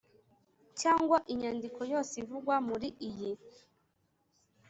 [0.81, 3.31] cyangwa inyandiko yose ivugwa muri iyi